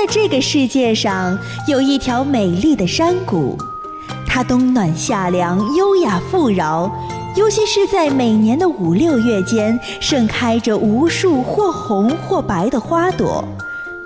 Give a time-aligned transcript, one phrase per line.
[0.00, 1.38] 在这个世界上
[1.68, 3.58] 有一条美丽的山谷，
[4.26, 6.90] 它冬暖夏凉，优雅富饶。
[7.36, 13.46] 尤其是在每年的五六月间，盛开着无数或红或白的花朵，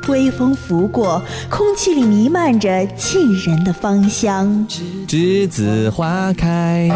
[0.09, 4.67] 微风拂过，空气里弥漫着沁人的芳香。
[5.07, 6.91] 栀子花开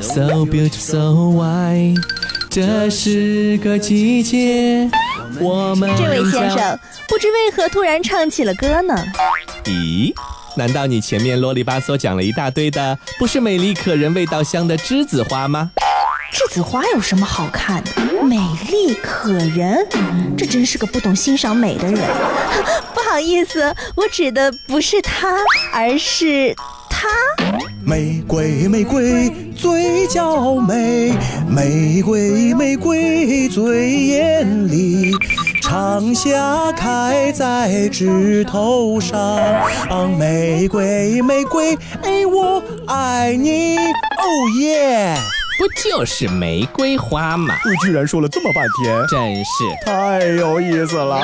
[0.00, 1.96] ，so beautiful so white，
[2.50, 4.88] 这是个季节。
[5.38, 8.94] 我们这位先生，不知为何突然唱起了歌呢？
[9.64, 10.12] 咦？
[10.56, 15.70] 难道你前面啰里吧嗦讲了一大堆的，不是美丽可人、味道香的栀子花吗？
[16.32, 17.90] 栀子花有什么好看的？
[18.24, 18.36] 美
[18.70, 19.86] 丽可人，
[20.36, 22.00] 这真是个不懂欣赏美的人。
[22.94, 25.36] 不好意思，我指的不是他，
[25.72, 26.54] 而是
[26.90, 27.08] 他。
[27.84, 31.12] 玫瑰，玫瑰最娇美，
[31.48, 35.12] 玫瑰，玫瑰最艳丽。
[35.60, 39.18] 长夏开在枝头上，
[40.16, 44.24] 玫瑰玫瑰，哎，我爱你，哦
[44.60, 45.16] 耶！
[45.58, 47.52] 不就是玫瑰花吗？
[47.68, 49.50] 你居然说了这么半天，真是
[49.84, 51.20] 太有意思了。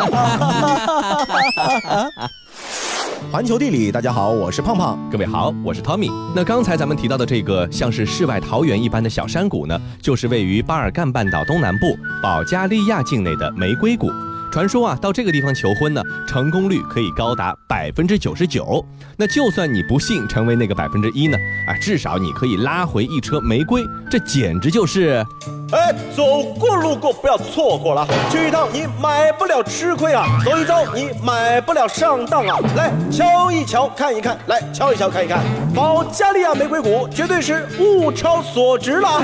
[3.35, 4.97] 环球地理，大家好，我是胖胖。
[5.11, 6.09] 各位好，我是 Tommy。
[6.37, 14.09] 那刚才咱们提到的这个像是世外桃源一般的小山谷呢，就是位于巴尔干半岛东南部保加利亚境内的玫瑰谷。
[14.55, 18.87] 传说啊，到这个地方求婚呢，成功率可以高达百分之九十九。
[19.17, 25.27] 那就算你不幸成为那个百分之一呢，啊，至少你可以拉回一车玫瑰，这简直就是，
[25.73, 32.61] 哎，走过路过不要错过了，去一趟你买不了吃亏啊，走一遭你买不了上当啊。
[32.77, 35.43] 来瞧一瞧，看一看，来瞧一瞧，看一看，
[35.75, 39.21] 保加利亚玫瑰谷绝对是物超所值了。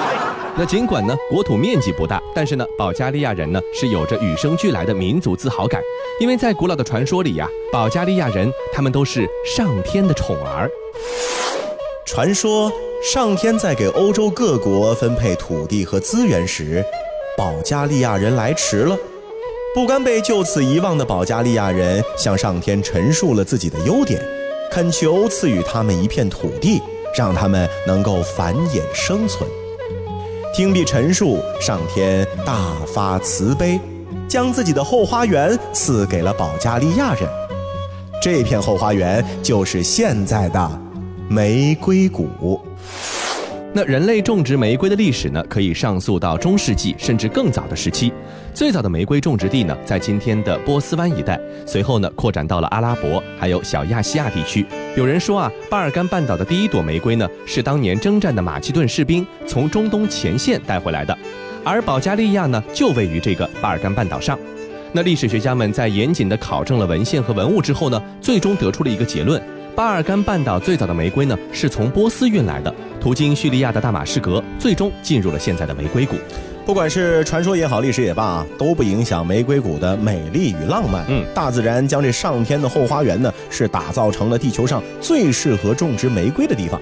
[0.56, 5.80] 那尽管呢国土面积不大，但是呢保加利亚人呢是有着与生俱来的民族自豪感，
[6.20, 10.70] 因为在古老的传说里呀，保加利亚人他们都是上天的宠儿。
[12.04, 12.70] 传说
[13.02, 16.84] 上天在给欧洲各国分配土地和资源时，
[17.36, 18.96] 保加利亚人来迟了，
[19.74, 24.22] 不甘被就此遗忘的保加利亚人向上天陈述了自己的优点，
[24.74, 26.82] 恳求赐予他们一片土地，
[27.16, 29.48] 让他们能够繁衍生存。
[30.52, 33.78] 听毕陈述，上天大发慈悲，
[34.26, 37.22] 将自己的后花园赐给了保加利亚人。
[38.20, 40.82] 这片后花园就是现在的
[41.28, 42.60] 玫瑰谷。
[43.72, 48.12] 那人类种植玫瑰的历史呢，可以上溯到中世纪甚至更早的时期。
[48.54, 54.64] 最早的玫瑰种植地呢，在今天的波斯湾一带，随后呢，扩展到了阿拉伯还有小亚细亚地区。
[54.96, 61.18] 有人说啊，巴尔干半岛的第一朵玫瑰呢，是当年征战的马其顿士兵从中东前线带回来的，
[61.64, 64.38] 而保加利亚呢，就位于这个巴尔干半岛上。
[64.92, 69.42] 那历史学家们在严谨地考证了文献和文物之后呢，最终得出了一个结论。
[69.74, 76.14] 巴尔干半岛最早的玫瑰呢，是从波斯运来的，途经叙利亚的大马士革，最终进入了现在的玫瑰谷。
[76.64, 81.04] 不管是传说也好，历史也罢，都不影响玫瑰谷的美丽与浪漫。
[81.08, 86.80] 嗯，大自然将这上天的后花园呢，是打造成了地球上最适合种植玫瑰的地方。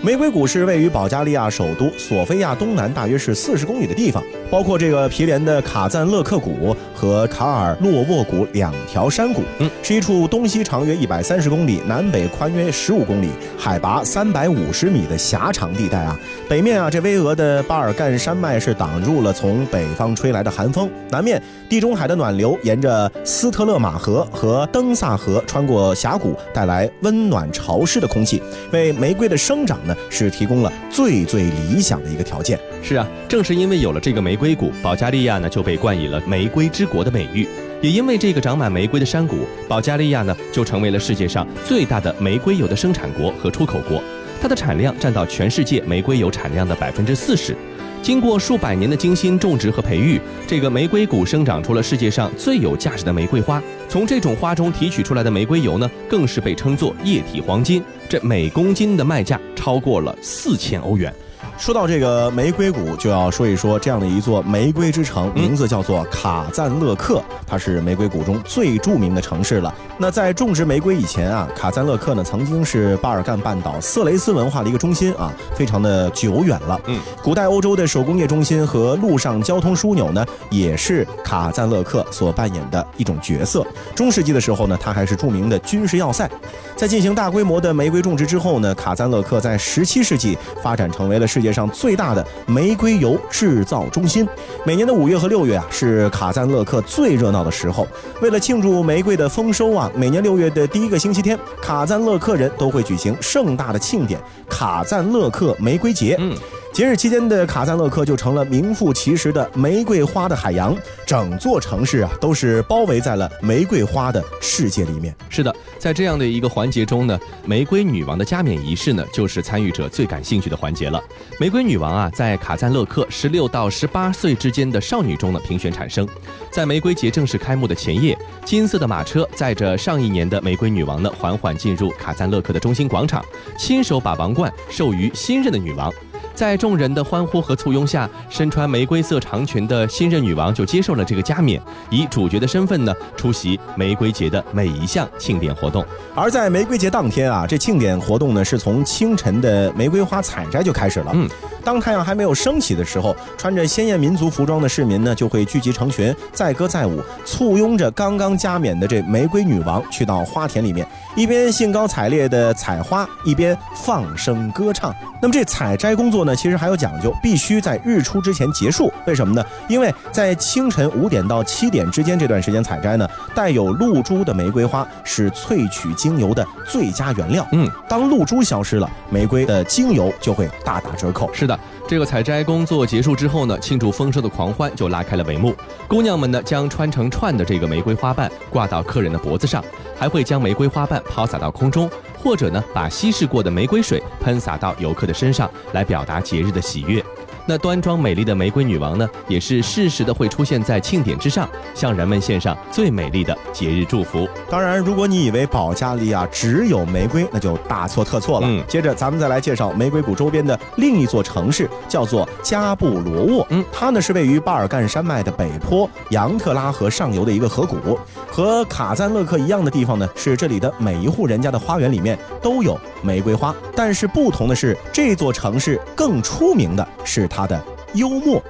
[0.00, 4.20] 玫瑰谷是位于保加利亚首都索菲亚东南大约是四十公里的地方，
[4.52, 16.14] 包括这个毗连的卡赞勒克谷和卡尔洛沃谷两条山谷，嗯，是一处东西长约一百三十公里、南北宽约十五公里、海拔三百五十米的狭长地带啊。
[16.50, 29.96] 北面啊，这巍峨的巴尔干山脉是挡住了从北方吹来的寒风；南面，地中海的暖流沿着斯特勒马河和登萨河穿过峡谷，带来温暖潮湿的空气，为玫瑰的生长呢。
[30.10, 32.60] 是提供了最最理想的一个条件。
[32.82, 37.46] 是啊，正是因为有了这个玫瑰谷，保加利亚呢就被冠以了“玫瑰之国”的美誉。
[37.80, 44.02] 也因为这个长满玫瑰的山谷，保加利亚呢就成为了世界上最大的玫瑰油的生产国和出口国。
[44.40, 47.56] 它的产量占到全世界玫瑰油产量的百分之四十。
[48.02, 53.62] 经过数百年的精心种植和培育，这个玫瑰谷生长出了世界上最有价值的玫瑰花。
[53.88, 57.80] 从这种花中提取出来的玫瑰油呢，更是被称作液体黄金。
[58.08, 61.14] 这每公斤的卖价超过了四千欧元。
[61.58, 69.72] 说到这个玫瑰谷，就要说一说这样的一座玫瑰之城，名字叫做卡赞勒克，它是玫瑰谷中最著名的城市了。
[69.96, 76.80] 那在种植玫瑰以前啊，卡赞勒克呢曾经是巴尔干半岛色雷斯文化的一个中心啊，非常的久远了。
[76.86, 83.64] 嗯，古代欧洲的手工业中心和陆上交通枢纽呢，也是卡赞勒克所扮演的一种角色。
[83.94, 86.28] 中世纪的时候呢，它还是著名的军事要塞。
[86.74, 94.26] 在进行大规模的玫瑰种植之后呢，卡赞勒克在17世纪发展成为了世世界上最大的玫瑰油制造中心。
[94.64, 97.86] 每年的五月和六月啊，是卡赞勒克最热闹的时候。
[98.20, 106.16] 为了庆祝玫瑰的丰收啊，每年六月的第一个星期天，卡赞勒克人都会举行盛大的庆典——卡赞勒克玫瑰节。
[106.18, 106.36] 嗯。
[106.72, 110.74] 节日期间的卡赞勒克就成了名副其实的玫瑰花的海洋，
[111.06, 115.14] 整座城市啊都是包围在了玫瑰花的世界里面。
[115.28, 120.98] 是的，在这样的一个环节中呢，玫瑰女王的加冕仪式呢，就是参与者最感兴趣的环节了。
[121.38, 126.08] 玫瑰女王啊，在卡赞勒克十六到十八岁之间的少女中呢评选产生。
[126.50, 128.16] 在玫瑰节正式开幕的前夜，
[128.46, 133.22] 金色的马车载着上一年的玫瑰女王呢，缓缓进入卡赞勒克的中心广场，
[133.58, 135.92] 亲手把王冠授予新任的女王。
[136.34, 145.84] 在众人的欢呼和簇拥下，身穿玫瑰色长裙的新任女王就接受了这个加冕，以主角的身份呢出席玫瑰节的每一项庆典活动。
[146.14, 151.12] 而在玫瑰节当天啊，这庆典活动呢是从清晨的玫瑰花采摘就开始了。
[151.14, 151.28] 嗯。
[151.64, 164.94] 当太阳还没有升起的时候，穿着鲜艳民族服装的市民呢，就会聚集成群，载歌载舞，簇拥着刚刚加冕的这玫瑰女王去到花田里面，一边兴高采烈的采花，一边放声歌唱。
[165.20, 168.92] 那么这采摘工作呢，其实还有讲究，必须在日出之前结束。
[169.06, 169.44] 为什么呢？
[169.68, 177.46] 因为在清晨五点到七点之间这段时间采摘呢，带有露珠的玫瑰花是萃取精油的最佳原料。
[177.52, 181.32] 嗯，当露珠消失了，玫瑰的精油就会大打折扣。
[181.32, 181.51] 是的。
[181.88, 185.54] 这个采摘工作结束之后呢，庆祝丰收的狂欢就拉开了帷幕。
[185.88, 189.64] 姑娘们呢，将穿成串的这个玫瑰花瓣挂到客人的脖子上，
[189.96, 197.04] 还会将玫瑰花瓣抛洒到空中，或者呢，把稀释过的玫瑰水喷洒到游客的身上，来表达节日的喜悦。
[197.44, 204.28] 那端庄美丽的玫瑰女王呢，也是适时的会出现在庆典之上，向人们献上最美丽的节日祝福。
[204.48, 208.46] 当然，如果你以为保加利亚只有玫瑰，那就大错特错了。
[208.48, 213.46] 嗯，接着咱们再来介绍玫瑰谷周边的另一座城市，叫做加布罗沃。
[213.50, 217.98] 嗯，它呢是位于巴尔干山脉的北坡，杨特拉河上游的一个河谷。
[218.30, 223.54] 和卡赞勒克一样的地方呢，是这里的每一户人家的花园里面都有玫瑰花。
[223.76, 227.62] 但是不同的是，这座城市更出名的是它的
[227.94, 228.42] 幽默。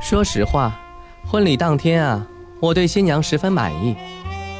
[0.00, 0.78] 说实话，
[1.26, 2.26] 婚礼当天啊，
[2.60, 3.96] 我对新娘十分满意。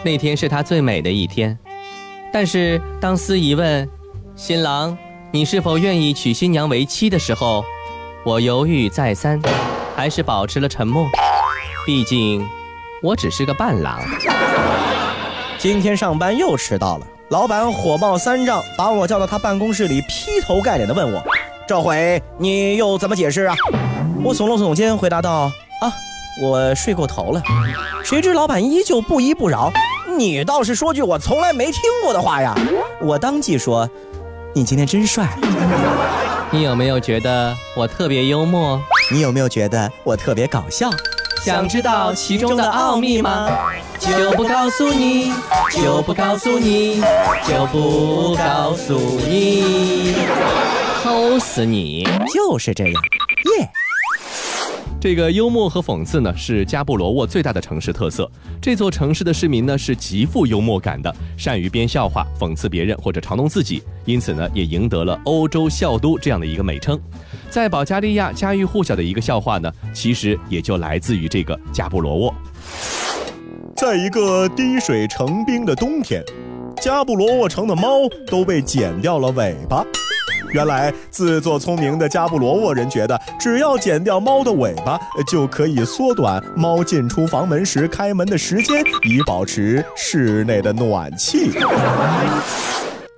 [0.04, 1.58] 那天是她最美的一天。
[2.32, 3.88] 但是当司仪问
[4.34, 4.96] 新郎
[5.30, 7.64] 你是否愿意娶新娘为妻的时候，
[8.24, 9.40] 我犹豫再三，
[9.94, 11.06] 还是保持了沉默。
[11.84, 12.46] 毕竟。
[13.02, 14.00] 我只是个伴郎。
[15.58, 21.20] 今天上班又迟到了，老板火冒三丈，把我叫到他办公室里，劈头盖脸的问我
[21.66, 23.54] ：“这回你又怎么解释啊？”
[24.22, 25.50] 我耸了耸肩，回答道
[25.82, 25.90] ：“啊，
[26.40, 27.42] 我睡过头了。”
[28.04, 29.72] 谁知老板依旧不依不饶
[30.16, 32.54] ：“你倒是说句我从来没听过的话呀！”
[33.02, 33.90] 我当即说
[34.54, 35.28] ：“你今天真帅。”
[36.52, 38.80] 你有没有觉得我特别幽默？
[39.10, 40.88] 你有没有觉得我特别搞笑？
[41.44, 43.48] 想知道其中的奥秘吗？
[43.98, 45.32] 就不告诉你，
[45.70, 47.00] 就不告诉你，
[47.46, 50.14] 就不告诉你，
[51.02, 52.06] 齁死你！
[52.32, 52.94] 就是这样，
[53.58, 53.68] 耶。
[55.00, 58.30] 这个幽默和讽刺呢，是加布罗沃最大的城市特色。
[58.60, 67.00] 这座城市的市民呢，是极富幽默感的，善于编笑话、讽刺别人或者嘲弄自己，因此呢，也赢得了“欧洲笑都”这样的一个美称。
[67.50, 72.34] 在保加利亚家喻户晓的一个笑话呢，其实也就来自于这个加布罗沃。
[73.76, 76.24] 在一个滴水成冰的冬天，
[76.80, 79.84] 加布罗沃城的猫都被剪掉了尾巴。
[80.54, 84.98] 原来自作聪明的加布罗沃人觉得，只要剪掉猫的尾巴，
[85.30, 91.50] 就可以缩短猫进出房门时开门的时间，以保持室内的暖气。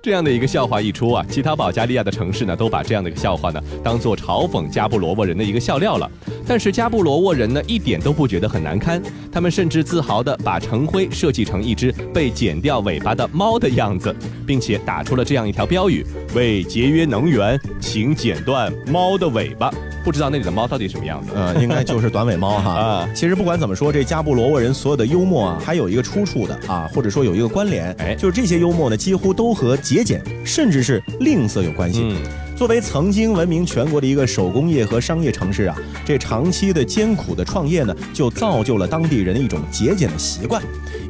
[0.01, 6.09] 这样的一个笑话一出啊，其他保加利亚的城市呢，都把这样的一个笑话呢，当做嘲讽加布罗沃人的一个笑料了。
[6.47, 14.15] 但是加布罗沃人呢，一点都不觉得很难堪，他们甚至自豪地把城徽设计成一只被剪掉尾巴的猫的样子，
[14.47, 19.69] 并且打出了这样一条标语：为节约能源，请剪断猫的尾巴。
[20.03, 21.31] 不知道那里的猫到底什么样子？
[21.35, 22.71] 呃，应该就是短尾猫哈。
[22.71, 32.01] 啊，其实不管怎么说，这加布罗沃人所有的幽默啊，还有一个出处的啊，或者说有一个关联，哎，就是这些幽默呢，几乎都和节俭甚至是吝啬有关系。
[32.03, 32.17] 嗯。
[32.55, 40.61] 作为曾经闻名全国的一个手工业和商业城市啊，这长期的艰苦的创业呢，就造就了当地人的一种节俭的习惯，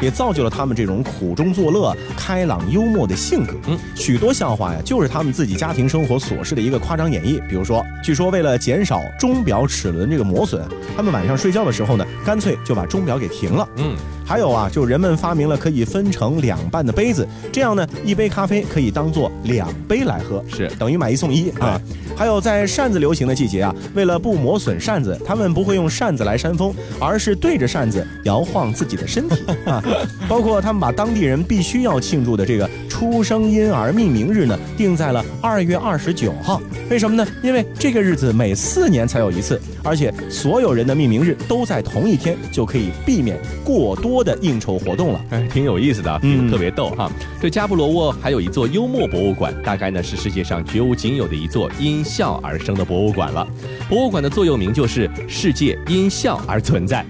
[0.01, 3.53] 也造就了他们这种苦中作乐、开朗幽默的性格。
[3.67, 7.39] 嗯，许多笑话呀，就是他们自己家庭生活琐事的一个夸张演绎。
[7.47, 10.61] 比如说，据说为了减少钟表齿轮这个磨损，
[10.95, 13.67] 他们晚上睡觉的时候呢，干脆就把钟表给停了。
[13.77, 13.95] 嗯。
[14.25, 21.81] 还有啊，就人们发明了可以分成两半的杯子，这样呢，一杯咖啡可以当做两杯来喝，是等于买一送一啊。
[22.15, 29.83] 还有在扇子流行的季节啊，为了不磨损扇子，他们不会用扇子来扇风，而是对着扇子摇晃自己的身体 啊。
[30.27, 36.61] 包括他们把当地人必须要庆祝的这个出生婴儿命名日呢，定在了二月二十九号。
[36.89, 37.25] 为什么呢？
[37.43, 45.21] 因为这个日子每四年才有一次，而且所有人的命名日都在同一天，就可以避免过多的应酬活动了。
[45.29, 47.11] 哎，挺有意思的，嗯，特别逗哈。
[47.39, 53.47] 这加布罗沃还有一座幽默博物馆，大概呢是世界上绝无仅有的一座因笑而生的博物馆了。
[53.87, 57.05] 博物馆的座右铭就是“世界因笑而存在”，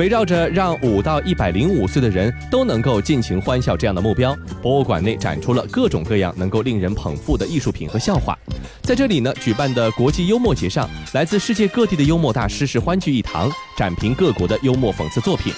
[0.00, 8.34] 围绕着让五到一百零五岁的人都能够尽情欢笑这样的目标，博物馆内展出了各种各样能够令人捧腹的艺术品和笑话。
[8.80, 15.52] 在这里呢，举办的国际幽默节上，来自世界各地的幽默大师是欢聚一堂，展评各国的幽默讽刺作品。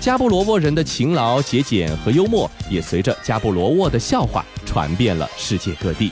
[0.00, 6.10] 加布罗沃人的勤劳、节俭和幽默，也随着加布罗沃的笑话传遍了世界各地。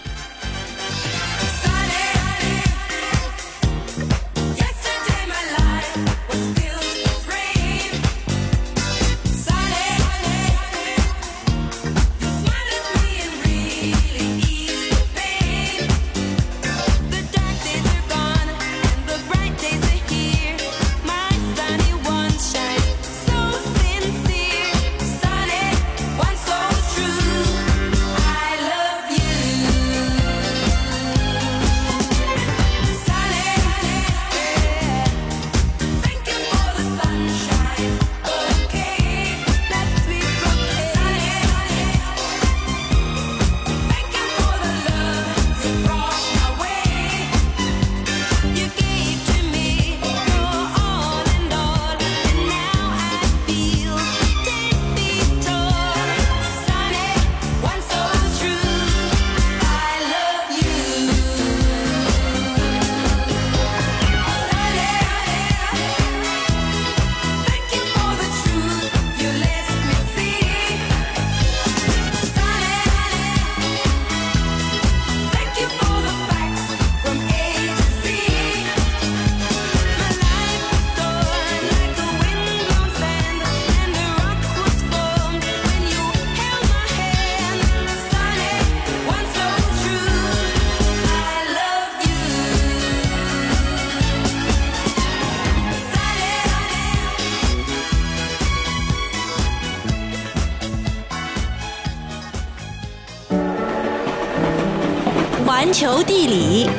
[105.83, 106.71] 球地理，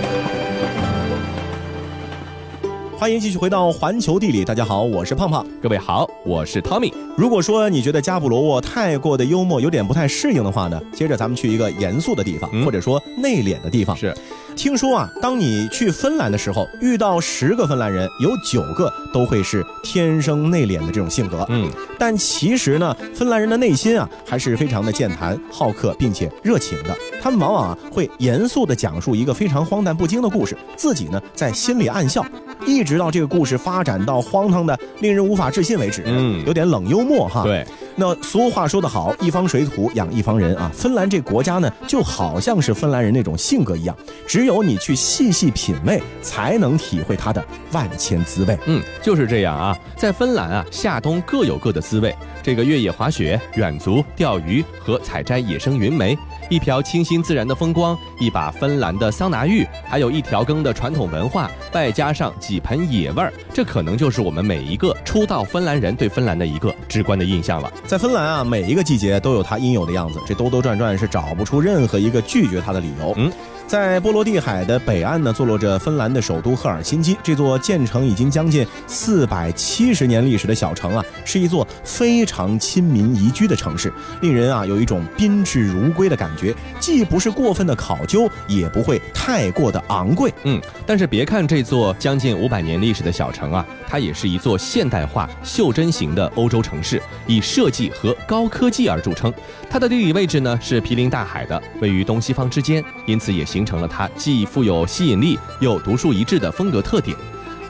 [2.97, 4.45] 欢迎继续回到环球地理。
[4.45, 5.45] 大家好，我是胖胖。
[5.61, 6.93] 各位好，我是 Tommy。
[7.17, 13.93] 如果说你觉得加布罗沃太过的幽默，有点不太适应的话呢，接着咱们去一个严肃的地方，或者说内敛的地方。
[13.97, 14.15] 是。
[14.55, 21.45] 听说啊，当你去芬兰的时候，遇到十个芬兰人，有九个都会是天生内敛的这种性格。
[21.49, 26.95] 嗯，但其实呢，芬兰人的内心啊，还是非常的健谈、好客，并且热情的。
[27.21, 32.25] 他们往往啊，会严肃地讲述一个非常荒诞不经的故事，自己呢在心里暗笑，
[32.65, 36.03] 一直到这个故事发展到荒唐的令人无法置信为止。
[36.05, 37.43] 嗯，有点冷幽默哈。
[37.43, 37.65] 对。
[37.95, 40.71] 那俗话说得好，一方水土养一方人啊。
[40.73, 48.57] 芬兰这国家呢，就好像是芬兰人那种性格一样，只有你去细细品味，才能体会它的万千滋味。
[48.65, 49.77] 嗯，就是这样啊。
[49.95, 52.15] 在芬兰啊，夏冬各有各的滋味。
[52.41, 56.17] 这个越野滑雪、远足、钓鱼和采摘野生云梅，
[56.49, 67.71] 一瓢清新自然的风光，一把芬兰的桑拿浴，还有一条羹的传统文化，外加上几盆野味儿，这可能就是我们每一个初到芬兰人对芬兰的一个直观的印象了。
[67.85, 73.13] 在芬兰啊，每一个季节都有它应有的样子，这兜兜转转是找不出任何一个拒绝它的理由。
[73.17, 73.31] 嗯。
[73.73, 77.17] 在波罗的海的北岸呢，坐落着芬兰的首都赫尔辛基。
[77.23, 86.53] 这座建成已经将近四百七十年历史的小城啊，是一座非常亲民宜居的城市，令人啊有一种宾至如归的感觉。
[86.79, 90.31] 既不是过分的考究，也不会太过的昂贵。
[90.43, 99.33] 嗯，但是别看这座将近五百年历史的小城啊，它也是一座现代化袖珍型的欧洲城市，以设计和高科技而著称。
[99.67, 107.15] 它的地理位置呢是毗邻大海的，位于东西方之间，因此也形成了它既富有吸引力又独树一帜的风格特点。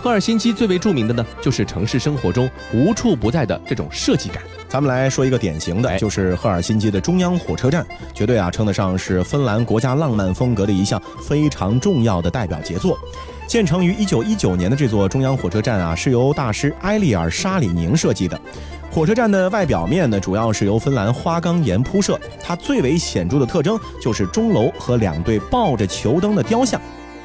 [0.01, 4.41] 赫尔辛基最为著名的呢，就是城市生活中无处不在的这种设计感。
[4.67, 12.97] 咱们来说一个典型的，就是赫尔辛基的中央火车站，绝对啊称得上是芬兰国家浪漫风格的一项非常重要的代表杰作。
[13.45, 18.39] 建成于一九一九年的这座中央火车站啊，是由大师埃利尔·沙里宁设计的。
[18.93, 26.79] 火车站的外表面呢，主要是由芬兰花岗岩铺设，它最为显著的特征就是钟楼和两对抱着球灯的雕像。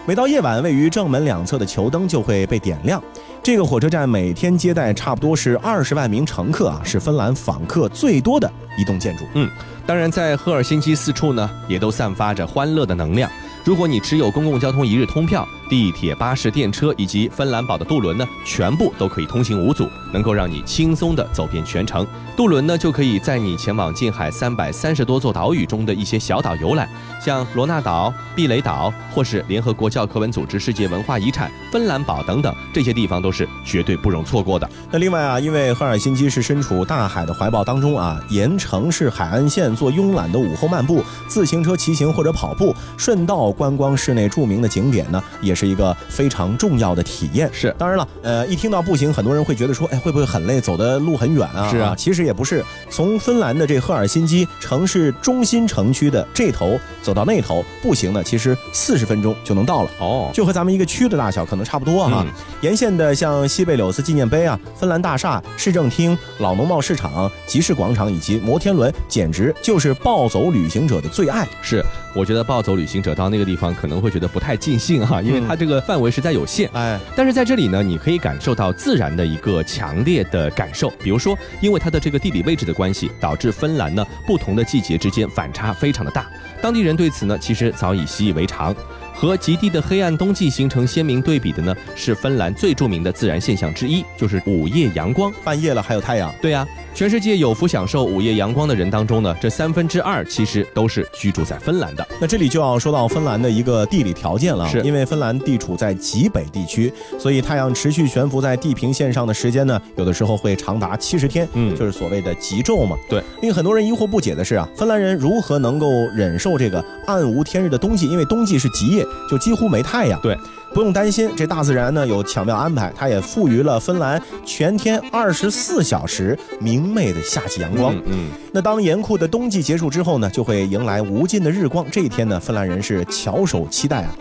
[0.07, 3.03] 每到夜晚，位于正门两侧的球灯就会被点亮。
[3.43, 9.25] 这个火车站每天接待差不多是二十万名乘客啊，是芬兰访客最多的一栋建筑。
[9.35, 9.47] 嗯，
[9.85, 13.31] 当然在赫尔辛基四处呢，也都散发着欢乐的能量。
[13.63, 22.07] 如果你持有公共交通一日通票，地铁、巴士、电车以及芬兰堡的渡轮呢，全部都可以通行无阻，能够让你轻松的走遍全程。
[22.37, 26.89] 渡轮呢，就可以载你前往近海三百三十多座岛屿中的一些小岛游览，
[27.21, 34.69] 像罗纳岛、避雷岛，或是联合国教科文组织世界文化遗产芬兰堡等等，这些地方都是绝对不容错过的。
[34.91, 47.51] 那另外啊，因为赫尔辛基是身处大海的怀抱当中啊，沿城市海岸线做慵懒的午后漫步、自行车骑行或者跑步，顺道观光市内著名的景点呢，也是一个非常重要的体验。
[47.53, 51.69] 是，当然了，呃，一听到步行，很多人会觉得说，哎，会不会很累，走的路很远啊？
[51.69, 59.91] 是啊，其实也不是，从芬兰的这赫尔辛基城市中心城区的这头走到那头，步行呢，其实四十分钟就能到了。
[59.99, 62.25] 哦，就和咱们一个区的大小可能差不多哈。
[62.61, 71.47] 沿线的像西贝柳斯纪念碑啊、芬兰大厦、市政厅、老农贸市场、集市广场以及摩天轮，简直就是暴走旅行者的最爱。
[71.63, 71.85] 是。
[72.19, 76.69] 我觉得暴走旅行者到那个地方可能会觉得不太尽兴哈，因为它这个范围实在有限。
[76.73, 80.91] 哎，但是在这里呢，你可以感受到自然的一个强烈的感受。
[81.01, 86.27] 比如说，因为它的这个地理位置的关系，导致芬兰呢不同的季节之间反差非常的大。
[86.61, 88.75] 当地人对此呢，其实早已习以为常。
[89.19, 95.33] 和极地的黑暗冬季形成鲜明对比的呢，是芬兰最著名的自然现象之一，就是午夜阳光。
[95.43, 96.33] 半夜了还有太阳。
[96.41, 96.65] 对呀。
[96.95, 102.05] 全世界有福享受午夜阳光的人当中呢，这三分之二其实都是居住在芬兰的。
[102.21, 112.97] 那这里就要说到芬兰的一个地理条件了，是因为芬兰地处在极北地区，所以太阳持续悬浮在地平线上的时间呢，有的时候会长达七十天，嗯，就是所谓的极昼嘛。
[113.09, 113.23] 对。
[113.43, 118.09] 令很多人疑惑不解的是啊，芬兰人如何能够忍受这个暗无天日的冬季？
[118.09, 120.21] 因为冬季是极夜，就几乎没太阳。
[120.21, 120.37] 对。
[120.75, 127.97] 不用担心，这大自然呢有巧妙安排，它也赋予了芬兰全天二十四小时明媚的夏季阳光。
[128.05, 131.85] 嗯，那当严酷的冬季结束之后呢，就会迎来无尽的日光。
[131.91, 134.15] 这一天呢，芬兰人是翘首期待啊。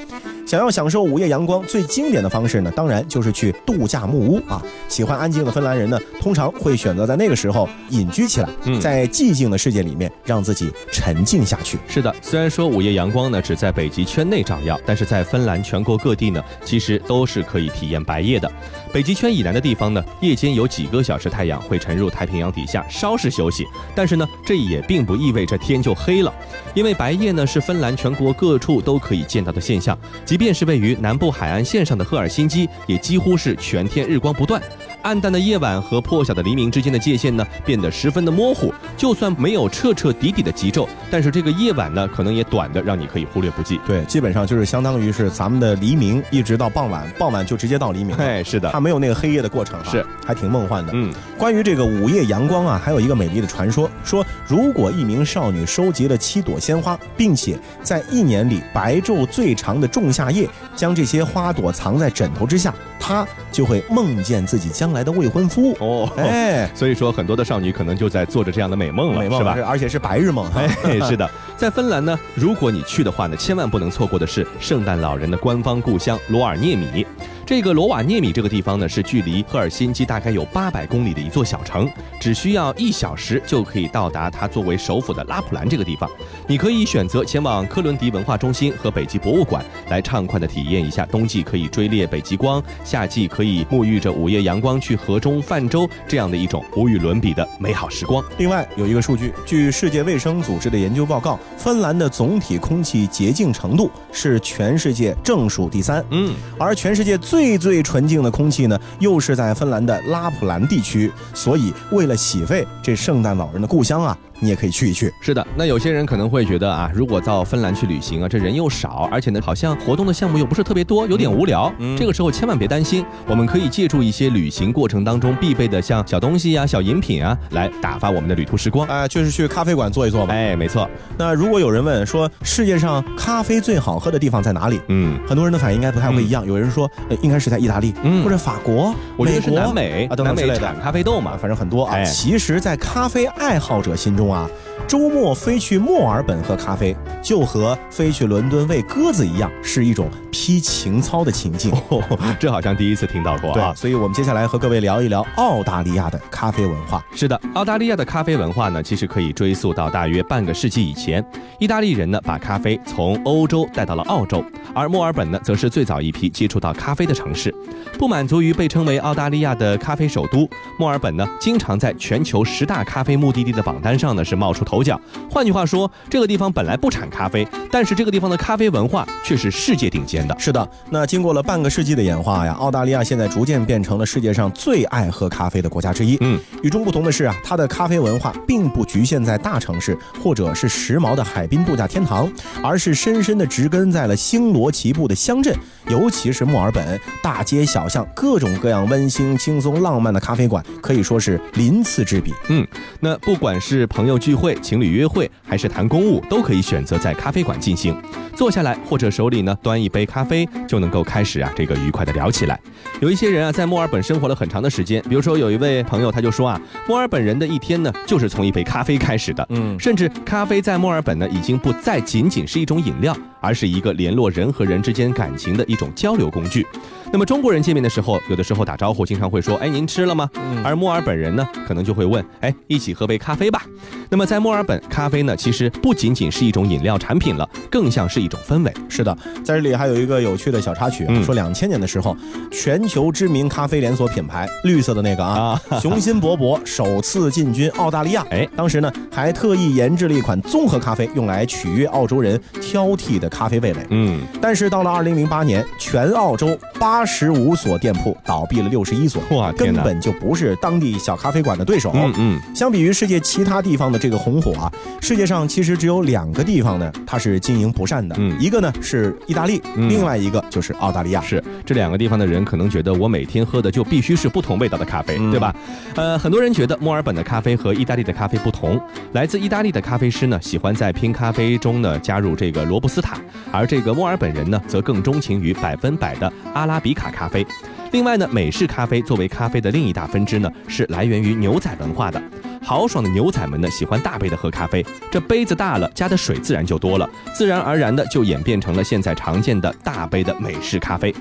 [0.48, 4.64] 想要享受午夜阳光，最经典的方式呢，当然就是去度假木屋啊。
[4.88, 8.48] 喜欢安静的芬兰人呢，通常会选择在那个时候隐居起来，
[8.80, 11.78] 在寂静的世界里面让自己沉静下去。
[11.90, 18.50] 是的，虽然说午夜阳光呢只在北极圈内照耀，但是在芬兰全国各地呢，其实都是可以体验白夜的。
[18.94, 26.34] 北极圈以南的地方呢，夜间有几个小时太阳会沉入太平洋底下稍事休息，但是呢，这也并不意味着天就黑了，
[26.74, 29.98] 因为白夜呢是芬兰全国各处都可以见到的现象。
[30.26, 34.62] 即便是位于南部海岸线上的赫尔辛基，也几乎是全天日光不断。
[35.04, 38.74] 暗淡的夜晚和破晓的黎明之间的界限呢，变得十分的模糊。
[38.96, 43.80] 就算没有彻彻底底的极昼，但是这个夜晚呢，可能也短的让你可以忽略不计。
[43.86, 48.16] 对，基本上就是相当于是咱们的黎明一直到傍晚，傍晚就直接到黎明。
[48.18, 50.92] 哎，是的，它没有那个黑夜的过程，是还挺梦幻的。
[50.96, 62.74] 嗯，关于这个午夜阳光啊，还有一个美丽的传说，说如果一名少女收集了七朵鲜花，并且在一年里白昼最长的仲夏夜，将这些花朵藏在枕头之下。
[63.00, 69.56] 她就会梦见自己将来的未婚夫哦，哎，所以说很多的少女可能就在做着这样的美梦了，是吧？
[69.66, 70.50] 而且是白日梦。
[70.54, 70.68] 哎，
[71.08, 77.06] 是的， 在芬兰呢，如果你去的话呢，千万不能错过的是圣诞老人的官方故乡罗尔涅米。
[77.48, 86.10] 这个罗瓦涅米这个地方呢，是距离赫尔辛基大概有八百公里的一座小城，只需要一小时就可以到达它作为首府的拉普兰这个地方。
[86.46, 98.22] 你可以选择前往科伦迪文化中心和北极博物馆，来畅快的体验一下冬季可以追猎北极光，夏季可以沐浴着午夜阳光去河中泛舟这样的一种无与伦比的美好时光。
[98.38, 106.04] 另外有一个数据，据世界卫生组织的研究报告，芬兰的总体空气洁净程度是全世界正数第三。
[106.10, 114.18] 嗯，而全世界最最最纯净的空气呢，又是在芬兰的拉普兰地区，所以为了洗肺这圣诞老人的故乡啊。
[114.40, 115.14] 你也可以去一去。
[115.20, 121.72] 是的，那有些人可能会觉得啊，如果到芬兰去旅行啊，这人又少，而且呢，好像活动的项目又不是特别多，有点无聊。
[121.98, 128.88] 这个时候千万别担心，我们可以借助一些旅行过程当中必备的，像小东西呀、小饮品啊，来打发我们的旅途时光。
[128.88, 130.34] 哎，就是去咖啡馆坐一坐吧。
[130.34, 130.90] 哎，没错。
[131.18, 134.80] 那如果有人问说世界上咖啡最好喝的地方在哪里？
[134.88, 136.46] 嗯，很多人的反应应该不太会一样。
[136.46, 136.90] 有人说
[137.22, 142.04] 应该是在意大利，或者法国、美国、南美啊等等之类的咖啡豆嘛，反正很多啊。
[142.04, 144.50] 其实，在咖啡爱好者心中啊，
[144.86, 151.74] 周末飞去墨尔本喝咖啡，就和飞去伦敦喂鸽子一样，是一种批情操的情境。
[152.40, 153.74] 这好像第一次听到过啊！
[153.76, 157.04] 所以我们接下来和各位聊一聊澳大利亚的咖啡文化。
[157.14, 161.24] 是的，澳大利亚的咖啡文化呢，其实可以追溯到大约半个世纪以前。
[161.60, 167.54] 意大利人呢，把咖啡从欧洲带到了澳洲，而墨尔本呢，则是最早一批接触到咖啡的城市。
[167.98, 175.00] 不满足于被称为澳大利亚的咖啡首都，墨尔本呢，经常在全球十大咖啡目的地的榜单上呢是冒出头角。
[175.32, 180.36] 换句话说，这个地方本来不产咖啡，但是这个地方的咖啡文化却是世界顶尖的。
[180.38, 186.18] 是的，那经过了半个世纪的演化呀，澳大利亚现在逐渐变成了世界上最爱喝咖啡的国家之一。
[186.20, 192.30] 嗯，与众不同的是啊，它的咖啡文化并不局限在大城市或者是时髦的海滨度假天堂，
[192.62, 195.56] 而是深深的植根在了星罗棋布的乡镇，
[195.88, 202.34] 尤其是墨尔本大街小巷，各种各样温馨、轻松、浪漫的咖啡馆可以说是鳞次栉比。
[202.50, 202.68] 嗯，
[203.00, 207.96] 那不管是朋友聚会、情侣约会，还是谈公务，都可以选择在咖啡馆进行。
[208.36, 212.60] 坐下来，或者手里呢端一杯咖啡，就能够开始啊这个愉快的聊起来。
[213.00, 219.46] 有一些人啊在墨尔本生活了很长的时间，比如说有一位朋友他就说啊，墨尔本人的一天呢就是从一杯咖啡开始的。
[219.50, 226.66] 嗯，甚至咖啡在墨尔本呢已经不再仅仅是一种饮料，而是一个联络人和人之间感情的一种交流工具。
[227.12, 230.30] 那么中国人见面的时候，有的时候打招呼经常会说，哎，您吃了吗？
[230.64, 233.64] 而墨尔本人呢，可能就会问，哎，一起喝杯咖啡吧。
[234.10, 238.74] 那么在墨尔本，咖啡呢，其实不仅仅是一种饮料产品了，更像是一种氛围。
[238.90, 242.16] 是的，在这里还有一个有趣的小插曲，说两千年的时候，
[242.52, 248.26] 全球知名咖啡连锁品牌绿色的那个啊，雄心勃勃首次进军澳大利亚。
[248.30, 253.86] 哎，当时呢还特意研制了一款综合咖啡，用来取悦澳洲人挑剔的咖啡味蕾。
[253.90, 261.92] 嗯，但是到了二零零八年，全澳洲八十五所店铺倒闭了六十一所，哇，根本就不是当地小咖啡馆的对手。
[261.94, 264.72] 嗯嗯，相比于世界其他地方的这个红火啊，
[265.02, 268.16] 世界上其实只有两个地方呢，它是经营不善的。
[268.20, 271.22] 嗯，一个呢是意大利，另外一个就是澳大利亚。
[271.22, 275.54] 是这两个地方的人可能觉得我每天喝的就必须是不同味道的咖啡，对吧？
[275.96, 278.80] 呃，很多人觉得墨尔本的咖啡和意大利的咖啡不同。
[279.14, 283.18] 来自意大利的咖啡师呢，喜欢在拼咖啡中呢加入这个罗布斯塔，
[283.52, 287.46] 而这个墨尔本人呢，则更钟情于百分百的阿拉比卡咖啡。
[287.92, 292.22] 另外呢，美式咖啡作为咖啡的另一大分支呢，是来源于牛仔文化的。
[292.68, 301.16] 豪爽的牛仔们呢，喜欢大杯的喝咖啡，这杯子大了，加的水自然就多了，自然而然的就演变成了现在常见的大杯的美式咖啡。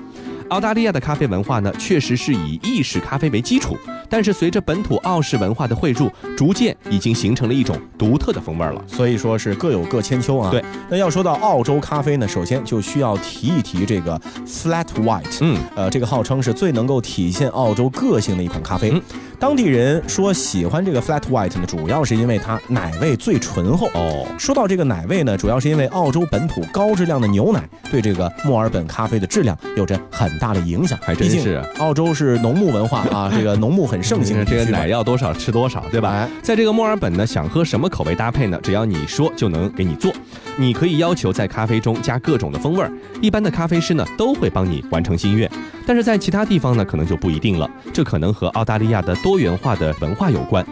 [0.49, 3.77] 澳大利亚的咖啡文化呢，确实是以意式咖啡为基础，
[4.09, 8.83] 但是随着本土澳式文化的汇入，逐渐已经形成了一种独特的风味了。
[8.85, 10.51] 所以说是各有各千秋啊。
[10.51, 15.37] 对，那要说到澳洲咖啡呢，首先就需要提一提这个 Flat White。
[15.39, 19.01] 嗯，呃，这个号称是最能够体现澳洲个性的一款咖啡。
[19.39, 23.87] 当地人说喜欢这个 Flat White 呢，主要是因为它奶味最醇厚。
[23.93, 30.97] 哦，说到这个奶味呢，主要是因为澳洲本土高质量的牛奶对这个墨尔本咖啡的质量有着很大的影响。
[31.03, 34.43] 还真是，澳洲是农牧文化啊， 这个农牧很盛行。
[34.43, 36.27] 这个奶要多少吃多少，对吧？
[36.41, 38.59] 在这个墨尔本呢，想喝什么口味搭配呢？
[38.63, 40.11] 只要你说就能给你做。
[40.57, 45.47] 你可以要求在咖啡中加各种的风味儿，一般的咖啡师呢都会帮你完成心愿。
[45.87, 47.67] 但是在其他地方呢，可能就不一定了。
[47.93, 50.63] 这可能和澳大利亚的多元化的文化有关。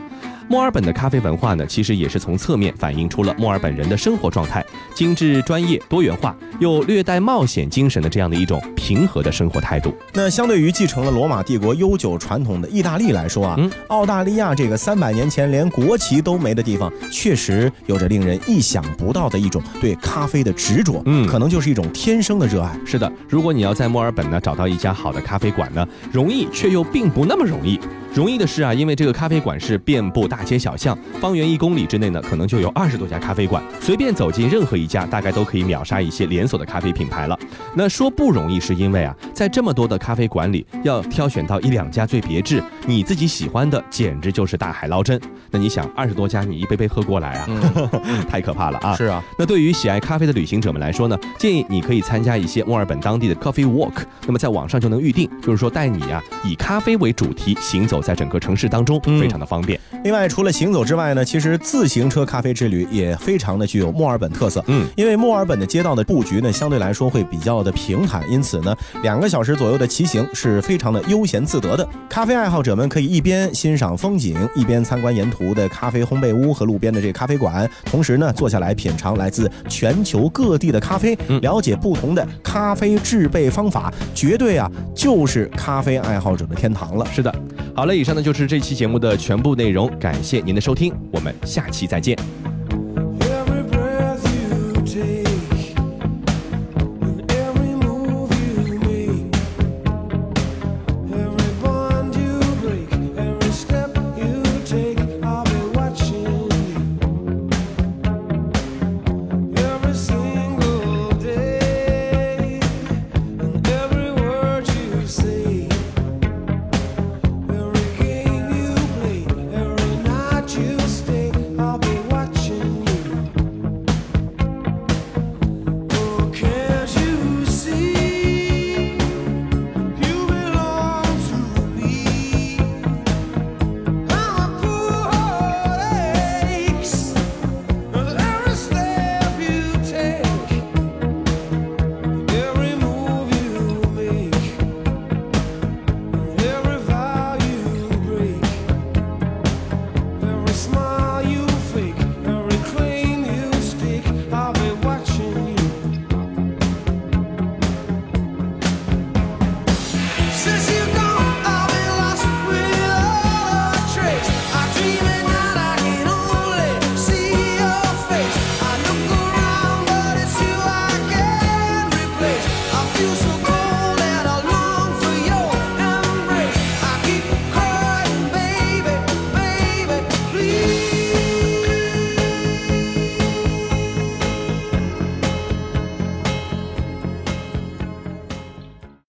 [0.48, 9.96] 墨尔本的咖啡文化呢，其实也是从侧面反映出了墨尔本人的生活状态：精致、专业、多元化，又略带冒险精神的这样的一种平和的生活态度。
[10.14, 21.02] 那相对于继承了罗马帝国悠久传统的意大利来说啊，嗯，澳大利亚这个三百年前连国旗都没的地方，确实有着令人意想不到的一种对咖啡的执着。
[21.06, 22.80] 嗯，可能就是一种天生的热爱。
[22.86, 27.80] 是的，如果你要在墨尔本呢找到一家好的咖啡馆呢，容易却又并不那么容易。
[28.16, 37.38] 容易的是啊，因为这个咖啡馆是遍布大街小巷，方圆一公里之内呢，可能就有二十多家咖啡馆，随便走进任何一家，大概都可以秒杀一些连锁的咖啡品牌了。
[37.76, 45.20] 那说不容易，是因为啊，在这么多的咖啡馆里，要挑选到一两家最别致、你自己喜欢的，简直就是大海捞针。
[45.52, 47.50] 那你想，二十多家你一杯杯喝过来啊，
[48.30, 48.96] 太可怕了啊！
[48.96, 49.22] 是啊。
[49.38, 58.02] 那对于喜爱咖啡的旅行者们来说呢，建议你可以参加一些墨尔本当地的 Coffee Walk，那么在网上就能预定，就是说带你啊以咖啡为主题行走。
[58.06, 59.80] 在整个城市当中，非常的方便。
[60.04, 64.64] 另外，除了行走之外呢，其实自行车咖啡之旅也非常的具有墨尔本特色。
[64.68, 71.88] 嗯，因为墨尔本的街道的布局呢，相对来说会比较的平坦，因此呢，两个小时左右的骑行是非常的悠闲自得的。
[72.08, 87.06] 咖啡爱好者们可以一边欣赏风景，一边参观沿途的咖啡烘焙屋和路边的这个咖啡馆，同时呢，坐下来品尝来自全球各地的咖啡，了解不同的咖啡制备方法，绝对啊，就是咖啡爱好者的天堂了。
[87.12, 87.34] 是的，
[87.76, 87.95] 好了。
[87.96, 92.45] 以上呢就是这期节目的全部内容，感谢您的收听，我们下期再见。